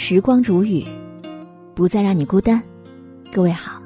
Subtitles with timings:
[0.00, 0.86] 时光煮雨，
[1.74, 2.62] 不再让你孤单。
[3.32, 3.82] 各位好，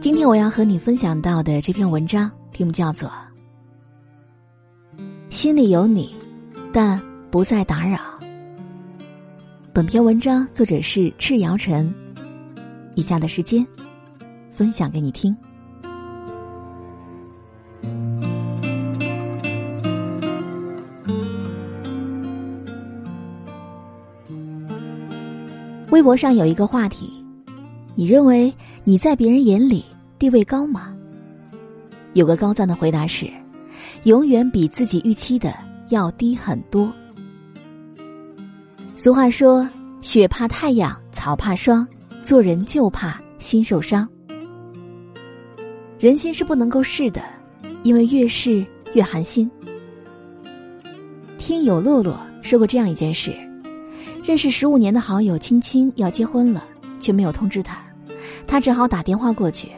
[0.00, 3.08] 今天我要和你分享到的这篇文章题目叫做
[5.30, 6.12] 《心里有你，
[6.72, 7.96] 但不再打扰》。
[9.72, 11.94] 本篇文章作者是赤瑶晨，
[12.96, 13.64] 以下的时间
[14.50, 15.34] 分享给你听。
[25.92, 27.12] 微博上有一个话题：
[27.94, 28.50] 你认为
[28.82, 29.84] 你在别人眼里
[30.18, 30.96] 地位高吗？
[32.14, 33.30] 有个高赞的回答是：
[34.04, 35.52] 永远比自己预期的
[35.90, 36.90] 要低很多。
[38.96, 39.68] 俗话说
[40.00, 41.86] ：“雪怕太阳，草怕霜，
[42.22, 44.08] 做人就怕心受伤。”
[46.00, 47.22] 人心是不能够试的，
[47.82, 49.50] 因为越试越寒心。
[51.36, 53.30] 听友洛洛说过这样一件事。
[54.22, 56.64] 认识十五年的好友青青要结婚了，
[57.00, 57.78] 却没有通知他，
[58.46, 59.68] 他只好打电话过去。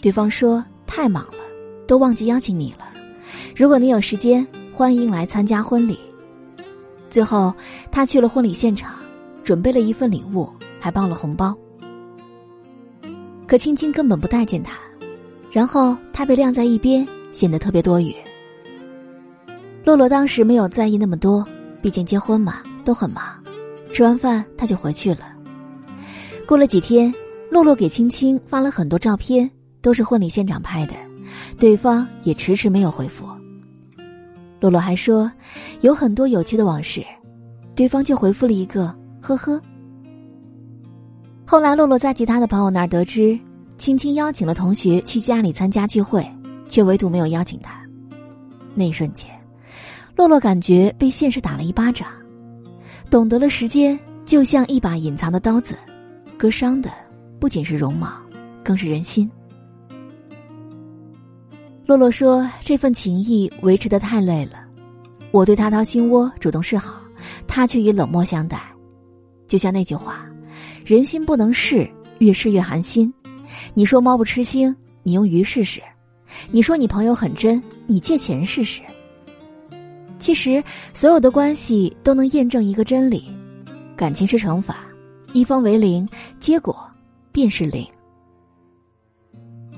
[0.00, 1.38] 对方说太忙了，
[1.86, 2.88] 都忘记邀请你了。
[3.56, 5.98] 如果你有时间，欢迎来参加婚礼。
[7.10, 7.52] 最后，
[7.90, 8.94] 他去了婚礼现场，
[9.42, 10.48] 准备了一份礼物，
[10.80, 11.52] 还包了红包。
[13.48, 14.78] 可青青根本不待见他，
[15.50, 18.14] 然后他被晾在一边，显得特别多余。
[19.84, 21.44] 洛洛当时没有在意那么多，
[21.82, 23.41] 毕竟结婚嘛，都很忙。
[23.92, 25.20] 吃完饭，他就回去了。
[26.46, 27.12] 过了几天，
[27.50, 29.48] 洛洛给青青发了很多照片，
[29.80, 30.94] 都是婚礼现场拍的，
[31.58, 33.26] 对方也迟迟没有回复。
[34.60, 35.30] 洛洛还说
[35.82, 37.04] 有很多有趣的往事，
[37.74, 39.60] 对方就回复了一个“呵呵”。
[41.44, 43.38] 后来，洛洛在其他的朋友那儿得知，
[43.76, 46.26] 青青邀请了同学去家里参加聚会，
[46.66, 47.82] 却唯独没有邀请他。
[48.74, 49.28] 那一瞬间，
[50.16, 52.08] 洛洛感觉被现实打了一巴掌。
[53.12, 55.76] 懂得了，时间就像一把隐藏的刀子，
[56.38, 56.90] 割伤的
[57.38, 58.10] 不仅是容貌，
[58.64, 59.30] 更是人心。
[61.84, 64.64] 洛洛说：“这份情谊维持的太累了，
[65.30, 67.02] 我对他掏心窝，主动示好，
[67.46, 68.58] 他却以冷漠相待。
[69.46, 70.26] 就像那句话，
[70.82, 71.86] 人心不能试，
[72.20, 73.12] 越试越寒心。
[73.74, 75.82] 你说猫不吃腥，你用鱼试试；
[76.50, 78.80] 你说你朋友很真，你借钱试试。”
[80.22, 80.62] 其实，
[80.94, 83.24] 所有的关系都能验证一个真理：
[83.96, 84.86] 感情是乘法，
[85.32, 86.78] 一方为零，结果
[87.32, 87.84] 便是零。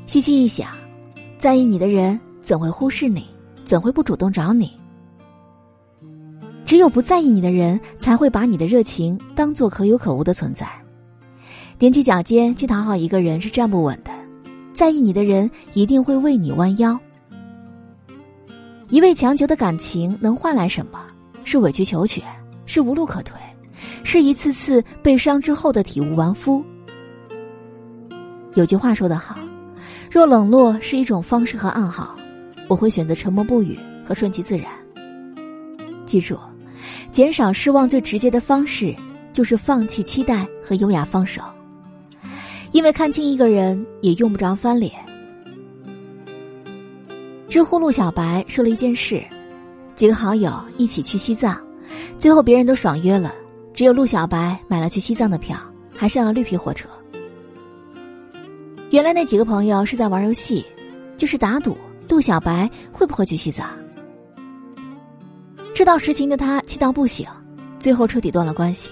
[0.05, 0.69] 细细一想，
[1.39, 3.25] 在意你的人怎会忽视你？
[3.65, 4.71] 怎会不主动找你？
[6.67, 10.69] 只有不在意你的人，才会把你的热情当做可有可无的存在。
[11.79, 14.13] 踮起脚尖去讨好一个人是站不稳的，
[14.75, 17.01] 在意你的人一定会为你弯腰。
[18.95, 21.05] 一味强求的感情能换来什么？
[21.43, 22.23] 是委曲求全，
[22.65, 23.37] 是无路可退，
[24.05, 26.65] 是一次次被伤之后的体无完肤。
[28.55, 29.37] 有句话说得好
[30.09, 32.15] ：“若冷落是一种方式和暗号，
[32.69, 34.71] 我会选择沉默不语和顺其自然。”
[36.07, 36.39] 记住，
[37.11, 38.95] 减少失望最直接的方式
[39.33, 41.43] 就是放弃期待和优雅放手，
[42.71, 45.04] 因为看清一个人也用不着翻脸。
[47.55, 49.25] 知乎陆小白说了一件事：
[49.95, 51.57] 几个好友一起去西藏，
[52.19, 53.33] 最后别人都爽约了，
[53.73, 55.57] 只有陆小白买了去西藏的票，
[55.95, 56.89] 还上了绿皮火车。
[58.91, 60.67] 原来那几个朋友是在玩游戏，
[61.17, 61.77] 就是打赌
[62.09, 63.71] 陆小白会不会去西藏。
[65.73, 67.25] 知道实情的他气到不行，
[67.79, 68.91] 最后彻底断了关系。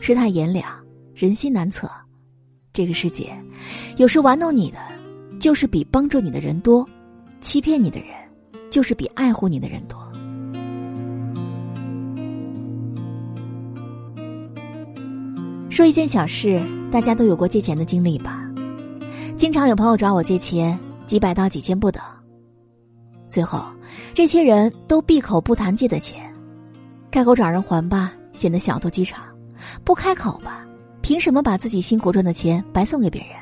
[0.00, 0.68] 世态炎凉，
[1.14, 1.88] 人心难测，
[2.72, 3.32] 这个世界，
[3.96, 4.78] 有时玩弄你的，
[5.38, 6.84] 就是比帮助你的人多。
[7.44, 8.08] 欺骗你的人，
[8.70, 9.98] 就是比爱护你的人多。
[15.68, 16.58] 说一件小事，
[16.90, 18.50] 大家都有过借钱的经历吧？
[19.36, 22.02] 经常有朋友找我借钱，几百到几千不等。
[23.28, 23.62] 最后，
[24.14, 26.34] 这些人都闭口不谈借的钱，
[27.10, 29.22] 开口找人还吧，显得小肚鸡肠；
[29.84, 30.64] 不开口吧，
[31.02, 33.32] 凭什么把自己辛苦赚的钱白送给别人？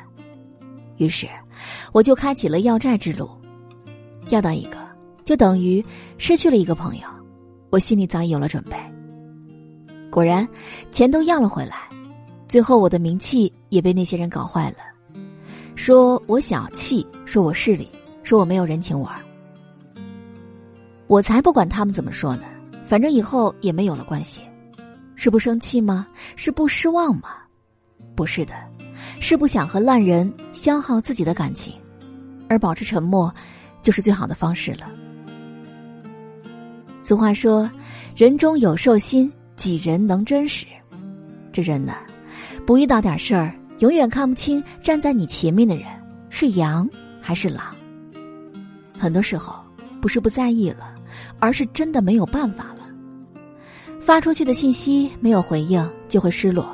[0.97, 1.29] 于是，
[1.93, 3.31] 我就开启了要债之路。
[4.35, 4.79] 要到一个，
[5.25, 5.85] 就等于
[6.17, 7.07] 失去了一个朋友，
[7.71, 8.77] 我心里早已有了准备。
[10.11, 10.47] 果然，
[10.91, 11.77] 钱都要了回来，
[12.49, 14.79] 最后我的名气也被那些人搞坏了，
[15.75, 17.89] 说我小气，说我势利，
[18.23, 19.21] 说我没有人情味儿。
[21.07, 22.45] 我才不管他们怎么说呢，
[22.87, 24.41] 反正以后也没有了关系。
[25.15, 26.07] 是不生气吗？
[26.37, 27.29] 是不失望吗？
[28.17, 28.55] 不是的，
[29.21, 31.75] 是不想和烂人消耗自己的感情，
[32.49, 33.33] 而保持沉默。
[33.83, 34.89] 就是最好的方式了。
[37.03, 37.69] 俗话说
[38.17, 40.67] ：“人中有兽心，几人能真实？
[41.53, 41.95] 这人呢，
[42.65, 45.85] 不遇到点事儿，永远看不清站在你前面的人
[46.31, 46.89] 是羊
[47.21, 47.75] 还是狼。
[48.97, 49.61] 很多时候，
[50.01, 50.95] 不是不在意了，
[51.41, 52.87] 而是真的没有办法了。
[54.01, 56.65] 发出去的信息没有回应，就会失落；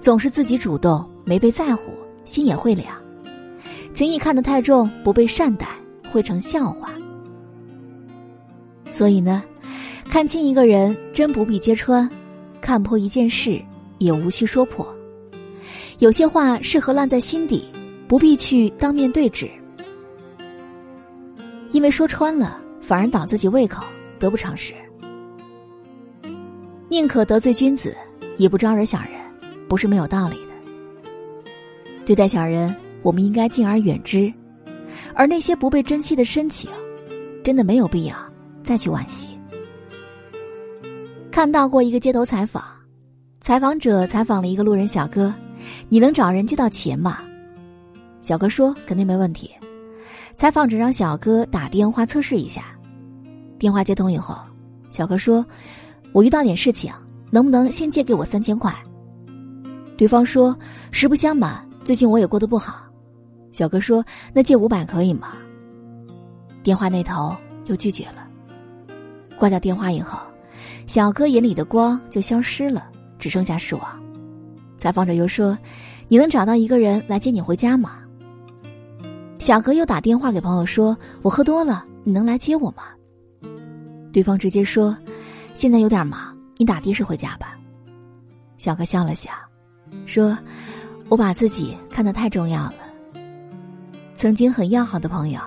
[0.00, 1.92] 总是自己主动，没被在乎，
[2.24, 2.94] 心也会凉。
[3.92, 5.66] 情谊看得太重，不被善待，
[6.16, 6.94] 会成笑话。
[8.88, 9.42] 所以呢，
[10.08, 12.08] 看清一个人真不必揭穿，
[12.58, 13.60] 看破一件事
[13.98, 14.88] 也无需说破。
[15.98, 17.68] 有些话适合烂在心底，
[18.08, 19.50] 不必去当面对质，
[21.70, 23.84] 因为说穿了反而倒自己胃口，
[24.18, 24.72] 得不偿失。
[26.88, 27.94] 宁可得罪君子，
[28.38, 29.10] 也不招惹小人，
[29.68, 31.12] 不是没有道理的。
[32.06, 32.74] 对待小人。
[33.02, 34.32] 我们应该敬而远之，
[35.14, 36.70] 而那些不被珍惜的深情，
[37.42, 38.16] 真的没有必要
[38.62, 39.28] 再去惋惜。
[41.30, 42.62] 看到过一个街头采访，
[43.40, 45.34] 采访者采访了一个路人小哥
[45.88, 47.18] ：“你能找人借到钱吗？”
[48.22, 49.50] 小哥说：“肯定没问题。”
[50.34, 52.64] 采访者让小哥打电话测试一下，
[53.58, 54.36] 电话接通以后，
[54.90, 55.44] 小哥说
[56.12, 56.92] ：“我遇到点事情，
[57.30, 58.74] 能不能先借给我三千块？”
[59.96, 60.58] 对方说
[60.90, 62.82] ：“实不相瞒，最近我也过得不好。”
[63.56, 64.04] 小哥说
[64.34, 65.28] ：“那借五百可以吗？”
[66.62, 68.28] 电话那头又拒绝了。
[69.38, 70.18] 挂掉电话以后，
[70.84, 72.86] 小哥眼里的光就消失了，
[73.18, 73.82] 只剩下失望。
[74.76, 75.56] 采访者又说
[76.06, 78.00] ：“你能找到一个人来接你回家吗？”
[79.40, 80.94] 小哥又打电话给朋友说
[81.24, 82.82] ：“我喝多了，你能来接我吗？”
[84.12, 84.94] 对方直接说
[85.56, 87.56] ：“现在有点忙，你打的士回家吧。”
[88.58, 89.30] 小哥笑了笑，
[90.04, 90.36] 说
[91.08, 92.74] ：“我把自己看得太重要了。”
[94.16, 95.40] 曾经很要好的朋友，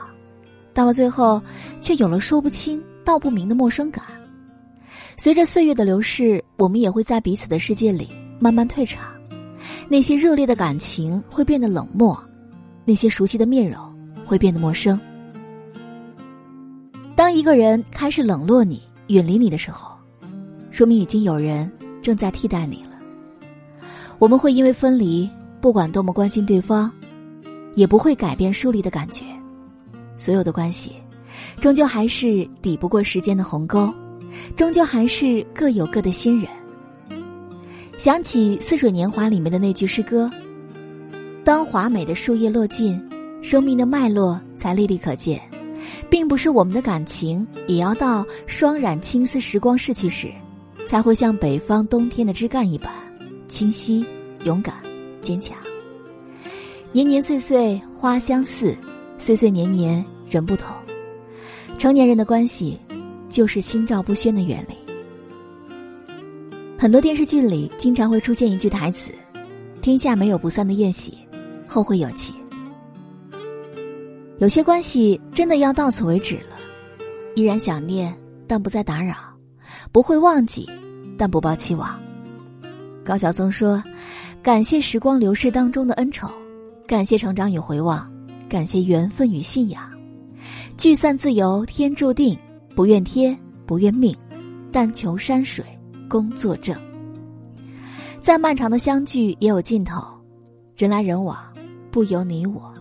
[0.74, 1.42] 到了最后，
[1.82, 4.04] 却有了说不清道不明的陌生感。
[5.18, 9.12] 随着岁月的流逝，我们也会在彼此的世界里慢慢退场。
[9.90, 12.18] 那些热烈的感情会变得冷漠，
[12.86, 13.82] 那些熟悉的面容
[14.24, 15.00] 会变得陌生。
[17.16, 19.98] 当一个人开始冷落你、远离你的时候，
[20.70, 21.70] 说明已经有人
[22.02, 22.92] 正在替代你了。
[24.20, 25.30] 我们会因为分离，
[25.60, 26.90] 不管多么关心对方。
[27.76, 29.24] 也不会改变疏离的感觉，
[30.16, 30.92] 所有的关系，
[31.60, 33.94] 终究还是抵不过时间的鸿沟，
[34.56, 36.50] 终究还是各有各的新人。
[37.98, 40.32] 想起《似水年华》里面的那句诗歌
[41.44, 42.98] ：“当华美的树叶落尽，
[43.42, 45.42] 生命的脉络才历历可见，
[46.10, 50.32] 并不是我们的感情也要到霜染青丝时光逝去时，
[50.88, 52.90] 才会像北方冬天的枝干一般
[53.48, 54.06] 清晰、
[54.44, 54.76] 勇敢、
[55.20, 55.58] 坚强。”
[56.92, 58.76] 年年岁岁花相似，
[59.20, 60.76] 岁岁年年人不同。
[61.78, 62.80] 成年人的关系，
[63.30, 64.76] 就是心照不宣的远离。
[66.80, 69.12] 很多电视剧里经常会出现一句台词
[69.84, 71.16] ：“天下没有不散的宴席，
[71.68, 72.34] 后会有期。”
[74.40, 76.58] 有些关系真的要到此为止了，
[77.36, 78.12] 依然想念，
[78.48, 79.14] 但不再打扰；
[79.92, 80.68] 不会忘记，
[81.20, 82.00] 但不抱期望。
[83.06, 83.84] 高晓松说
[84.42, 86.28] ：“感谢时光流逝当中的恩宠。”
[86.90, 88.12] 感谢成长与回望，
[88.50, 89.88] 感谢缘分与信仰，
[90.76, 92.36] 聚散自由天注定，
[92.76, 94.18] 不怨天不怨命，
[94.72, 95.64] 但求山水
[96.10, 96.76] 工作正。
[98.20, 100.04] 再漫长的相聚也有尽头，
[100.76, 101.38] 人来人往
[101.92, 102.74] 不由你我。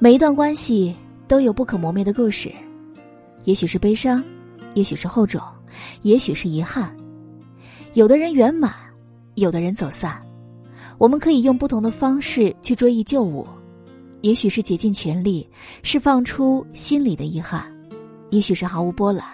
[0.00, 0.92] 每一段关系
[1.28, 2.52] 都有不可磨灭的故事，
[3.44, 4.20] 也许是悲伤，
[4.74, 5.40] 也许是厚重，
[6.02, 6.92] 也许是遗憾。
[7.94, 8.74] 有的人圆满，
[9.36, 10.20] 有的人走散。
[10.98, 13.46] 我们可以用不同的方式去追忆旧物，
[14.22, 15.48] 也许是竭尽全力
[15.82, 17.66] 释放出心里的遗憾，
[18.30, 19.24] 也许是毫无波澜、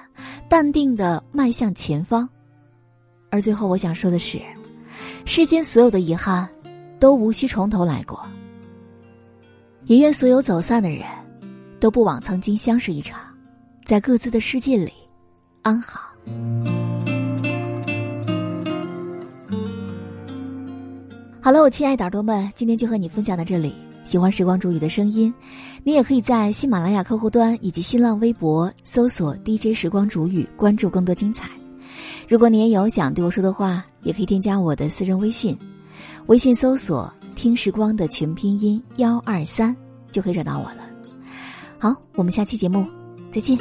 [0.49, 2.29] 淡定的迈向前方。
[3.31, 4.41] 而最后，我想说的是，
[5.25, 6.49] 世间所有的遗憾，
[6.99, 8.21] 都无需从头来过。
[9.87, 11.07] 也愿所有走散的人，
[11.81, 13.21] 都不枉曾经相识一场，
[13.85, 14.93] 在各自的世界里
[15.63, 16.01] 安好。
[21.45, 23.75] 好了，我亲爱的耳朵们，今天就和你分享到这里。
[24.05, 25.35] 喜欢时光煮雨的声音，
[25.83, 31.51] 你也可以在喜马拉雅客户端以及新浪微博搜索 DJ 时光煮雨，关注更多精彩。
[32.29, 35.59] 如果你也有想对我说的话，也可以添加我的私人微信，
[36.27, 39.75] 微信搜索“听时光”的全拼音幺二三，
[40.13, 40.85] 就可以找到我了。
[41.77, 42.87] 好，我们下期节目
[43.33, 43.59] 再见。